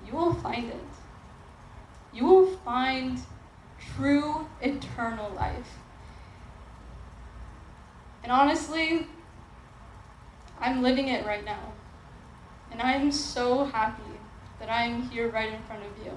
you 0.06 0.14
will 0.14 0.34
find 0.34 0.70
it. 0.70 0.84
You 2.14 2.26
will 2.26 2.58
find 2.58 3.20
true 3.96 4.48
eternal 4.62 5.32
life. 5.32 5.80
And 8.24 8.32
honestly, 8.32 9.06
I'm 10.60 10.82
living 10.82 11.10
it 11.10 11.26
right 11.26 11.44
now. 11.44 11.74
And 12.72 12.82
I'm 12.82 13.12
so 13.12 13.66
happy 13.66 14.02
that 14.60 14.70
I'm 14.70 15.10
here 15.10 15.30
right 15.30 15.54
in 15.54 15.62
front 15.64 15.84
of 15.84 16.06
you, 16.06 16.12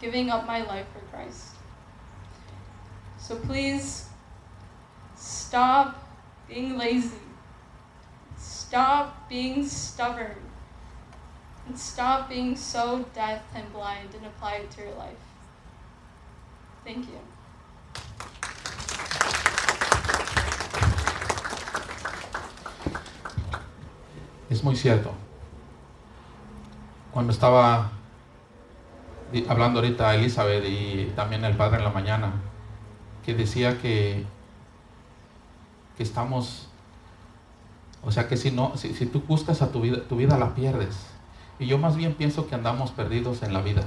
giving 0.00 0.30
up 0.30 0.46
my 0.46 0.62
life 0.62 0.86
for 0.92 1.00
Christ. 1.14 1.54
So 3.18 3.36
please 3.36 4.06
stop 5.16 6.06
being 6.46 6.76
lazy. 6.76 7.16
Stop 8.36 9.28
being 9.28 9.66
stubborn. 9.66 10.36
And 11.66 11.78
stop 11.78 12.28
being 12.28 12.54
so 12.54 13.06
deaf 13.14 13.42
and 13.54 13.72
blind 13.72 14.14
and 14.14 14.26
apply 14.26 14.56
it 14.56 14.70
to 14.72 14.82
your 14.82 14.94
life. 14.94 15.16
Thank 16.84 17.06
you. 17.08 17.18
Es 24.54 24.62
muy 24.62 24.76
cierto. 24.76 25.10
Cuando 27.12 27.32
estaba 27.32 27.90
hablando 29.48 29.80
ahorita 29.80 30.14
Elizabeth 30.14 30.64
y 30.64 31.12
también 31.16 31.44
el 31.44 31.56
padre 31.56 31.78
en 31.78 31.82
la 31.82 31.90
mañana, 31.90 32.34
que 33.24 33.34
decía 33.34 33.78
que, 33.78 34.24
que 35.96 36.02
estamos, 36.04 36.68
o 38.04 38.12
sea 38.12 38.28
que 38.28 38.36
si 38.36 38.52
no, 38.52 38.76
si, 38.76 38.94
si 38.94 39.06
tú 39.06 39.24
buscas 39.26 39.60
a 39.60 39.72
tu 39.72 39.80
vida, 39.80 40.04
tu 40.08 40.14
vida 40.14 40.38
la 40.38 40.54
pierdes. 40.54 41.04
Y 41.58 41.66
yo 41.66 41.76
más 41.76 41.96
bien 41.96 42.14
pienso 42.14 42.46
que 42.46 42.54
andamos 42.54 42.92
perdidos 42.92 43.42
en 43.42 43.52
la 43.52 43.60
vida. 43.60 43.82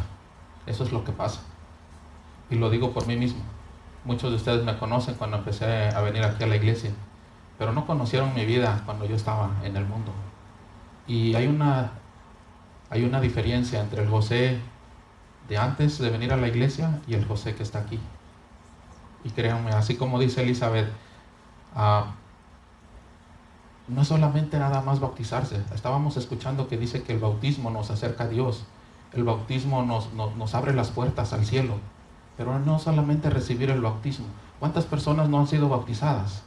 Eso 0.65 0.83
es 0.83 0.91
lo 0.91 1.05
que 1.05 1.13
pasa. 1.13 1.39
Y 2.49 2.55
lo 2.55 2.69
digo 2.69 2.91
por 2.91 3.07
mí 3.07 3.15
mismo. 3.15 3.39
Muchos 4.03 4.31
de 4.31 4.35
ustedes 4.35 4.65
me 4.65 4.77
conocen 4.77 5.15
cuando 5.15 5.37
empecé 5.37 5.87
a 5.95 6.01
venir 6.01 6.25
aquí 6.25 6.43
a 6.43 6.47
la 6.47 6.57
iglesia, 6.57 6.91
pero 7.57 7.71
no 7.71 7.87
conocieron 7.87 8.35
mi 8.35 8.43
vida 8.43 8.81
cuando 8.85 9.05
yo 9.05 9.15
estaba 9.15 9.49
en 9.63 9.77
el 9.77 9.85
mundo. 9.85 10.11
Y 11.07 11.35
hay 11.35 11.47
una, 11.47 11.91
hay 12.89 13.03
una 13.03 13.21
diferencia 13.21 13.79
entre 13.79 14.03
el 14.03 14.09
José 14.09 14.59
de 15.47 15.57
antes 15.57 15.97
de 15.99 16.09
venir 16.09 16.33
a 16.33 16.37
la 16.37 16.47
iglesia 16.47 16.99
y 17.07 17.13
el 17.13 17.25
José 17.25 17.55
que 17.55 17.63
está 17.63 17.79
aquí. 17.79 17.99
Y 19.23 19.29
créanme, 19.29 19.71
así 19.71 19.95
como 19.95 20.19
dice 20.19 20.43
Elizabeth, 20.43 20.89
ah, 21.75 22.13
no 23.87 24.03
solamente 24.03 24.59
nada 24.59 24.81
más 24.81 24.99
bautizarse. 24.99 25.61
Estábamos 25.73 26.17
escuchando 26.17 26.67
que 26.67 26.77
dice 26.77 27.03
que 27.03 27.13
el 27.13 27.19
bautismo 27.19 27.69
nos 27.69 27.89
acerca 27.89 28.25
a 28.25 28.27
Dios. 28.27 28.65
El 29.13 29.23
bautismo 29.23 29.83
nos, 29.83 30.13
nos 30.13 30.55
abre 30.55 30.73
las 30.73 30.91
puertas 30.91 31.31
al 31.31 31.45
cielo. 31.45 31.75
Pero 32.35 32.59
no 32.59 32.79
solamente 32.79 33.29
recibir 33.29 33.69
el 33.69 33.81
bautismo. 33.81 34.27
¿Cuántas 34.59 34.85
personas 34.85 35.29
no 35.29 35.39
han 35.39 35.47
sido 35.47 35.69
bautizadas? 35.69 36.43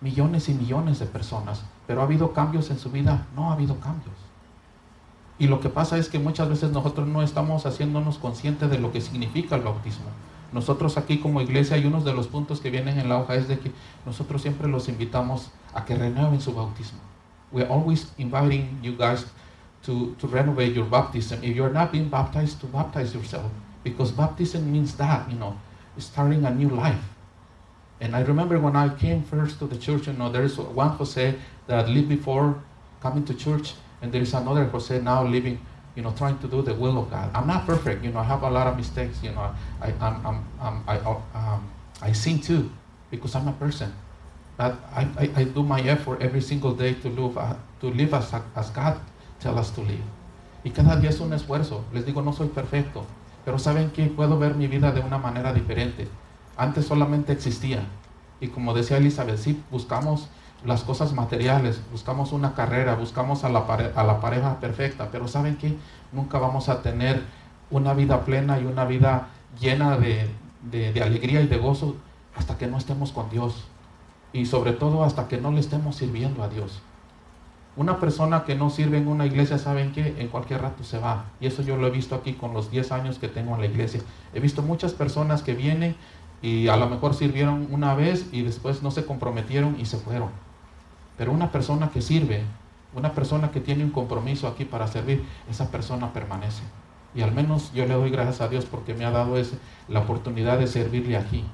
Millones 0.00 0.48
y 0.48 0.54
millones 0.54 0.98
de 0.98 1.06
personas, 1.06 1.64
pero 1.90 2.02
ha 2.02 2.04
habido 2.04 2.32
cambios 2.32 2.70
en 2.70 2.78
su 2.78 2.88
vida, 2.92 3.26
no 3.34 3.50
ha 3.50 3.54
habido 3.54 3.80
cambios. 3.80 4.14
Y 5.40 5.48
lo 5.48 5.58
que 5.58 5.68
pasa 5.68 5.98
es 5.98 6.08
que 6.08 6.20
muchas 6.20 6.48
veces 6.48 6.70
nosotros 6.70 7.08
no 7.08 7.20
estamos 7.20 7.66
haciéndonos 7.66 8.16
conscientes 8.18 8.70
de 8.70 8.78
lo 8.78 8.92
que 8.92 9.00
significa 9.00 9.56
el 9.56 9.62
bautismo. 9.62 10.04
Nosotros 10.52 10.96
aquí 10.96 11.18
como 11.18 11.40
iglesia 11.40 11.74
hay 11.74 11.86
unos 11.86 12.04
de 12.04 12.12
los 12.12 12.28
puntos 12.28 12.60
que 12.60 12.70
vienen 12.70 13.00
en 13.00 13.08
la 13.08 13.18
hoja 13.18 13.34
es 13.34 13.48
de 13.48 13.58
que 13.58 13.72
nosotros 14.06 14.40
siempre 14.40 14.68
los 14.68 14.88
invitamos 14.88 15.50
a 15.74 15.84
que 15.84 15.96
renueven 15.96 16.40
su 16.40 16.54
bautismo. 16.54 17.00
We're 17.50 17.68
always 17.68 18.12
inviting 18.18 18.78
you 18.84 18.96
guys 18.96 19.26
to, 19.84 20.14
to 20.20 20.28
renovate 20.28 20.72
your 20.74 20.88
baptism. 20.88 21.42
If 21.42 21.56
you're 21.56 21.74
not 21.74 21.90
being 21.90 22.08
baptized, 22.08 22.60
to 22.60 22.68
baptize 22.68 23.12
yourself. 23.12 23.50
Because 23.82 24.12
baptism 24.12 24.70
means 24.70 24.94
that, 24.94 25.28
you 25.28 25.36
know, 25.36 25.58
starting 25.98 26.44
a 26.44 26.50
new 26.54 26.68
life. 26.68 27.02
And 28.00 28.16
I 28.16 28.22
remember 28.22 28.58
when 28.58 28.76
I 28.76 28.88
came 28.88 29.22
first 29.22 29.58
to 29.58 29.66
the 29.66 29.76
church, 29.76 30.06
you 30.06 30.14
know, 30.14 30.30
there's 30.30 30.56
one 30.56 30.90
Jose 30.90 31.34
that 31.70 31.88
lived 31.88 32.08
before 32.08 32.60
coming 33.00 33.24
to 33.24 33.34
church, 33.34 33.74
and 34.02 34.12
there 34.12 34.22
is 34.22 34.34
another 34.34 34.64
Jose 34.64 35.00
now 35.00 35.24
living, 35.24 35.58
you 35.94 36.02
know, 36.02 36.12
trying 36.12 36.38
to 36.38 36.48
do 36.48 36.62
the 36.62 36.74
will 36.74 36.98
of 36.98 37.10
God. 37.10 37.30
I'm 37.34 37.46
not 37.46 37.66
perfect, 37.66 38.04
you 38.04 38.10
know, 38.10 38.20
I 38.20 38.24
have 38.24 38.42
a 38.42 38.50
lot 38.50 38.66
of 38.66 38.76
mistakes, 38.76 39.22
you 39.22 39.32
know, 39.32 39.54
I, 39.80 39.92
I'm, 40.00 40.44
I'm, 40.60 40.84
I, 40.86 40.98
um, 40.98 41.70
I 42.02 42.12
sin 42.12 42.40
too, 42.40 42.70
because 43.10 43.34
I'm 43.34 43.48
a 43.48 43.52
person. 43.52 43.92
But 44.56 44.76
I, 44.92 45.08
I, 45.16 45.30
I 45.36 45.44
do 45.44 45.62
my 45.62 45.80
effort 45.80 46.20
every 46.20 46.42
single 46.42 46.74
day 46.74 46.94
to 46.94 47.08
live, 47.08 47.38
uh, 47.38 47.54
to 47.80 47.86
live 47.88 48.12
as, 48.12 48.34
as 48.54 48.70
God 48.70 49.00
tells 49.38 49.58
us 49.58 49.70
to 49.70 49.80
live. 49.80 50.04
Y 50.62 50.70
cada 50.70 51.00
día 51.00 51.08
es 51.08 51.20
un 51.20 51.32
esfuerzo. 51.32 51.84
Les 51.94 52.04
digo, 52.04 52.22
no 52.22 52.32
soy 52.32 52.48
perfecto, 52.48 53.06
pero 53.44 53.58
saben 53.58 53.90
que 53.90 54.06
puedo 54.06 54.38
ver 54.38 54.54
mi 54.54 54.66
vida 54.66 54.92
de 54.92 55.00
una 55.00 55.16
manera 55.16 55.54
diferente. 55.54 56.08
Antes 56.58 56.86
solamente 56.86 57.32
existía. 57.32 57.84
Y 58.38 58.48
como 58.48 58.74
decía 58.74 58.98
Elizabeth, 58.98 59.38
sí, 59.38 59.62
buscamos 59.70 60.28
las 60.64 60.82
cosas 60.82 61.12
materiales, 61.12 61.80
buscamos 61.90 62.32
una 62.32 62.54
carrera, 62.54 62.94
buscamos 62.94 63.44
a 63.44 63.48
la, 63.48 63.60
a 63.60 64.04
la 64.04 64.20
pareja 64.20 64.60
perfecta, 64.60 65.08
pero 65.10 65.26
¿saben 65.26 65.56
qué? 65.56 65.76
Nunca 66.12 66.38
vamos 66.38 66.68
a 66.68 66.82
tener 66.82 67.22
una 67.70 67.94
vida 67.94 68.24
plena 68.24 68.58
y 68.60 68.64
una 68.64 68.84
vida 68.84 69.28
llena 69.58 69.96
de, 69.96 70.28
de, 70.62 70.92
de 70.92 71.02
alegría 71.02 71.40
y 71.40 71.46
de 71.46 71.56
gozo 71.56 71.96
hasta 72.36 72.58
que 72.58 72.66
no 72.66 72.78
estemos 72.78 73.12
con 73.12 73.30
Dios. 73.30 73.64
Y 74.32 74.46
sobre 74.46 74.72
todo 74.72 75.02
hasta 75.02 75.28
que 75.28 75.38
no 75.38 75.50
le 75.50 75.60
estemos 75.60 75.96
sirviendo 75.96 76.42
a 76.42 76.48
Dios. 76.48 76.82
Una 77.76 77.98
persona 77.98 78.44
que 78.44 78.54
no 78.54 78.68
sirve 78.68 78.98
en 78.98 79.08
una 79.08 79.26
iglesia, 79.26 79.58
¿saben 79.58 79.92
qué? 79.92 80.16
En 80.18 80.28
cualquier 80.28 80.60
rato 80.60 80.84
se 80.84 80.98
va. 80.98 81.26
Y 81.40 81.46
eso 81.46 81.62
yo 81.62 81.76
lo 81.76 81.86
he 81.86 81.90
visto 81.90 82.14
aquí 82.14 82.34
con 82.34 82.52
los 82.52 82.70
10 82.70 82.92
años 82.92 83.18
que 83.18 83.28
tengo 83.28 83.54
en 83.54 83.60
la 83.60 83.66
iglesia. 83.66 84.02
He 84.34 84.40
visto 84.40 84.62
muchas 84.62 84.92
personas 84.92 85.42
que 85.42 85.54
vienen 85.54 85.96
y 86.42 86.68
a 86.68 86.76
lo 86.76 86.88
mejor 86.88 87.14
sirvieron 87.14 87.68
una 87.70 87.94
vez 87.94 88.26
y 88.32 88.42
después 88.42 88.82
no 88.82 88.90
se 88.90 89.04
comprometieron 89.04 89.78
y 89.78 89.86
se 89.86 89.96
fueron. 89.96 90.30
Pero 91.20 91.32
una 91.32 91.52
persona 91.52 91.90
que 91.90 92.00
sirve, 92.00 92.44
una 92.94 93.12
persona 93.12 93.50
que 93.50 93.60
tiene 93.60 93.84
un 93.84 93.90
compromiso 93.90 94.48
aquí 94.48 94.64
para 94.64 94.86
servir, 94.86 95.22
esa 95.50 95.70
persona 95.70 96.14
permanece. 96.14 96.62
Y 97.14 97.20
al 97.20 97.32
menos 97.32 97.74
yo 97.74 97.84
le 97.84 97.92
doy 97.92 98.08
gracias 98.08 98.40
a 98.40 98.48
Dios 98.48 98.64
porque 98.64 98.94
me 98.94 99.04
ha 99.04 99.10
dado 99.10 99.36
ese, 99.36 99.58
la 99.86 100.00
oportunidad 100.00 100.58
de 100.58 100.66
servirle 100.66 101.18
aquí. 101.18 101.44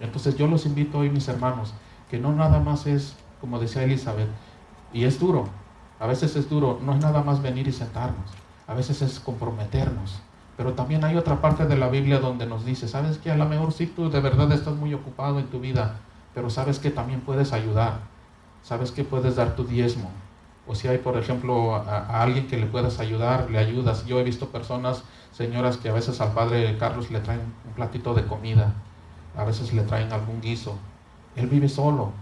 Entonces 0.00 0.38
yo 0.38 0.46
los 0.46 0.64
invito 0.64 1.00
hoy, 1.00 1.10
mis 1.10 1.28
hermanos, 1.28 1.74
que 2.08 2.18
no 2.18 2.32
nada 2.32 2.60
más 2.60 2.86
es, 2.86 3.14
como 3.42 3.58
decía 3.58 3.82
Elizabeth, 3.84 4.30
y 4.94 5.04
es 5.04 5.20
duro, 5.20 5.50
a 6.00 6.06
veces 6.06 6.34
es 6.36 6.48
duro, 6.48 6.80
no 6.82 6.94
es 6.94 7.00
nada 7.02 7.22
más 7.22 7.42
venir 7.42 7.68
y 7.68 7.72
sentarnos, 7.72 8.30
a 8.66 8.72
veces 8.72 9.02
es 9.02 9.20
comprometernos. 9.20 10.22
Pero 10.56 10.72
también 10.72 11.04
hay 11.04 11.16
otra 11.16 11.42
parte 11.42 11.66
de 11.66 11.76
la 11.76 11.90
Biblia 11.90 12.20
donde 12.20 12.46
nos 12.46 12.64
dice, 12.64 12.88
sabes 12.88 13.18
que 13.18 13.30
a 13.30 13.36
lo 13.36 13.44
mejor 13.44 13.74
sí 13.74 13.84
tú 13.84 14.08
de 14.08 14.20
verdad 14.20 14.50
estás 14.50 14.76
muy 14.76 14.94
ocupado 14.94 15.40
en 15.40 15.48
tu 15.48 15.60
vida, 15.60 15.96
pero 16.34 16.48
sabes 16.48 16.78
que 16.78 16.90
también 16.90 17.20
puedes 17.20 17.52
ayudar, 17.52 18.11
sabes 18.62 18.90
que 18.90 19.04
puedes 19.04 19.36
dar 19.36 19.56
tu 19.56 19.64
diezmo. 19.64 20.10
O 20.66 20.74
si 20.74 20.88
hay, 20.88 20.98
por 20.98 21.16
ejemplo, 21.16 21.74
a, 21.74 22.22
alguien 22.22 22.46
que 22.46 22.56
le 22.56 22.66
puedas 22.66 23.00
ayudar, 23.00 23.50
le 23.50 23.58
ayudas. 23.58 24.06
Yo 24.06 24.20
he 24.20 24.22
visto 24.24 24.48
personas, 24.48 25.02
señoras, 25.32 25.76
que 25.76 25.88
a 25.88 25.92
veces 25.92 26.20
al 26.20 26.32
padre 26.32 26.76
Carlos 26.78 27.10
le 27.10 27.20
traen 27.20 27.40
un 27.66 27.72
platito 27.74 28.14
de 28.14 28.24
comida, 28.24 28.74
a 29.36 29.44
veces 29.44 29.72
le 29.72 29.82
traen 29.82 30.12
algún 30.12 30.40
guiso. 30.40 30.76
Él 31.34 31.48
vive 31.48 31.68
solo, 31.68 32.12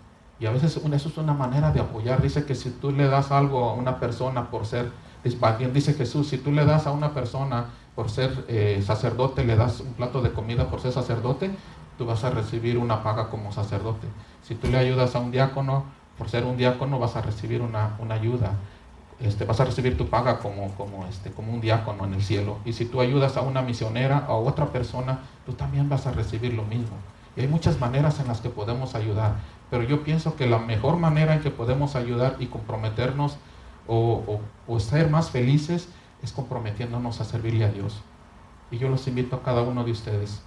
y 0.40 0.46
a 0.46 0.50
veces 0.50 0.79
eso 0.79 1.09
es 1.09 1.18
una 1.18 1.35
manera 1.35 1.70
de 1.70 1.81
apoyar. 1.81 2.22
Dice 2.22 2.46
que 2.46 2.55
si 2.55 2.70
tú 2.70 2.92
le 2.92 3.07
das 3.09 3.31
algo 3.31 3.68
a 3.68 3.74
una 3.74 4.00
persona 4.00 4.50
por 4.50 4.64
ser, 4.64 4.90
dice 5.22 5.92
Jesús, 5.92 6.29
si 6.29 6.38
tú 6.38 6.50
le 6.50 6.64
das 6.64 6.87
a 6.87 6.92
una 6.92 7.12
persona 7.12 7.66
por 7.94 8.09
ser 8.09 8.46
eh, 8.48 8.83
sacerdote, 8.85 9.44
le 9.44 9.57
das 9.57 9.81
un 9.81 9.92
plato 9.92 10.22
de 10.22 10.33
comida 10.33 10.70
por 10.70 10.81
ser 10.81 10.92
sacerdote, 10.92 11.50
tú 11.98 12.07
vas 12.07 12.24
a 12.24 12.31
recibir 12.31 12.79
una 12.79 13.03
paga 13.03 13.29
como 13.29 13.53
sacerdote. 13.53 14.09
Si 14.42 14.55
tú 14.55 14.68
le 14.68 14.79
ayudas 14.79 15.14
a 15.14 15.20
un 15.20 15.31
diácono, 15.31 15.85
por 16.20 16.28
ser 16.28 16.44
un 16.44 16.59
diácono, 16.59 16.98
vas 16.98 17.16
a 17.16 17.22
recibir 17.22 17.62
una, 17.62 17.96
una 17.98 18.16
ayuda. 18.16 18.52
Este, 19.20 19.46
vas 19.46 19.59
a 19.59 19.64
recibir 19.64 19.96
tu 19.96 20.11
paga 20.11 20.38
como, 20.38 20.70
como, 20.74 21.06
este, 21.06 21.30
como 21.30 21.50
un 21.50 21.62
diácono 21.62 22.04
en 22.04 22.12
el 22.12 22.22
cielo. 22.22 22.59
Y 22.66 22.74
si 22.74 22.85
tú 22.85 23.00
ayudas 23.00 23.38
a 23.38 23.40
una 23.40 23.62
misionera 23.62 24.26
o 24.28 24.33
a 24.33 24.37
otra 24.37 24.66
persona, 24.66 25.20
tú 25.46 25.54
también 25.54 25.88
vas 25.88 26.06
a 26.06 26.12
recibir 26.12 26.52
lo 26.52 26.64
mismo. 26.64 26.94
Y 27.38 27.40
hay 27.40 27.48
muchas 27.48 27.80
maneras 27.80 28.20
en 28.20 28.28
las 28.28 28.42
que 28.42 28.50
podemos 28.50 28.94
ayudar, 28.94 29.37
pero 29.70 29.83
yo 29.83 30.04
pienso 30.04 30.37
que 30.37 30.46
la 30.46 30.59
mejor 30.59 30.98
manera 30.98 31.33
en 31.33 31.40
que 31.40 31.50
podemos 31.50 31.96
ayudar 31.96 32.37
y 32.38 32.48
comprometernos 32.48 33.38
o, 33.87 34.22
o, 34.26 34.40
o 34.68 34.78
ser 34.78 35.09
más 35.09 35.30
felices 35.30 35.88
es 36.22 36.33
comprometiéndonos 36.33 37.22
a 37.22 37.24
servirle 37.24 37.64
a 37.64 37.70
Dios. 37.70 38.02
Y 38.70 38.76
yo 38.76 38.90
los 38.90 39.09
invito 39.09 39.37
a 39.37 39.42
cada 39.42 39.62
uno 39.62 39.85
de 39.85 39.92
ustedes. 39.92 40.42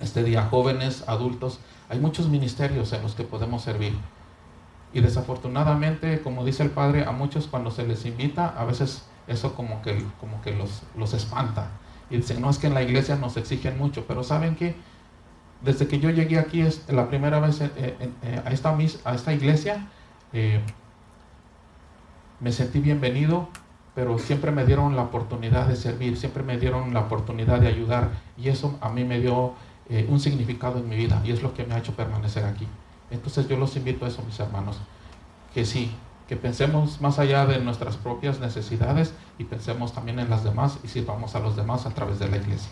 Este 0.00 0.24
día, 0.24 0.48
jóvenes, 0.50 1.04
adultos, 1.06 1.60
hay 1.90 1.98
muchos 1.98 2.30
ministerios 2.30 2.94
en 2.94 3.02
los 3.02 3.14
que 3.14 3.24
podemos 3.24 3.60
servir. 3.60 3.94
Y 4.96 5.02
desafortunadamente, 5.02 6.22
como 6.22 6.42
dice 6.42 6.62
el 6.62 6.70
Padre, 6.70 7.04
a 7.04 7.12
muchos 7.12 7.48
cuando 7.48 7.70
se 7.70 7.86
les 7.86 8.06
invita, 8.06 8.54
a 8.56 8.64
veces 8.64 9.04
eso 9.26 9.54
como 9.54 9.82
que, 9.82 10.02
como 10.18 10.40
que 10.40 10.52
los, 10.52 10.84
los 10.96 11.12
espanta. 11.12 11.68
Y 12.08 12.16
dicen, 12.16 12.40
no 12.40 12.48
es 12.48 12.56
que 12.56 12.68
en 12.68 12.72
la 12.72 12.82
iglesia 12.82 13.16
nos 13.16 13.36
exigen 13.36 13.76
mucho, 13.76 14.06
pero 14.08 14.24
¿saben 14.24 14.56
qué? 14.56 14.74
Desde 15.60 15.86
que 15.86 15.98
yo 15.98 16.08
llegué 16.08 16.38
aquí, 16.38 16.62
es 16.62 16.90
la 16.90 17.10
primera 17.10 17.40
vez 17.40 17.60
eh, 17.60 17.70
eh, 17.76 18.42
a, 18.42 18.50
esta, 18.52 18.74
a 19.04 19.14
esta 19.14 19.34
iglesia, 19.34 19.86
eh, 20.32 20.62
me 22.40 22.50
sentí 22.50 22.78
bienvenido, 22.78 23.50
pero 23.94 24.18
siempre 24.18 24.50
me 24.50 24.64
dieron 24.64 24.96
la 24.96 25.02
oportunidad 25.02 25.66
de 25.66 25.76
servir, 25.76 26.16
siempre 26.16 26.42
me 26.42 26.56
dieron 26.56 26.94
la 26.94 27.00
oportunidad 27.00 27.60
de 27.60 27.68
ayudar 27.68 28.12
y 28.38 28.48
eso 28.48 28.78
a 28.80 28.88
mí 28.88 29.04
me 29.04 29.20
dio 29.20 29.52
eh, 29.90 30.06
un 30.08 30.20
significado 30.20 30.78
en 30.78 30.88
mi 30.88 30.96
vida 30.96 31.20
y 31.22 31.32
es 31.32 31.42
lo 31.42 31.52
que 31.52 31.64
me 31.66 31.74
ha 31.74 31.78
hecho 31.80 31.94
permanecer 31.94 32.46
aquí. 32.46 32.66
Entonces 33.10 33.48
yo 33.48 33.56
los 33.56 33.76
invito 33.76 34.04
a 34.04 34.08
eso, 34.08 34.22
mis 34.22 34.38
hermanos, 34.40 34.76
que 35.54 35.64
sí, 35.64 35.92
que 36.28 36.36
pensemos 36.36 37.00
más 37.00 37.18
allá 37.18 37.46
de 37.46 37.60
nuestras 37.60 37.96
propias 37.96 38.40
necesidades 38.40 39.14
y 39.38 39.44
pensemos 39.44 39.92
también 39.92 40.18
en 40.18 40.28
las 40.28 40.42
demás 40.42 40.78
y 40.82 40.88
sirvamos 40.88 41.34
a 41.34 41.40
los 41.40 41.56
demás 41.56 41.86
a 41.86 41.90
través 41.90 42.18
de 42.18 42.28
la 42.28 42.36
iglesia. 42.38 42.70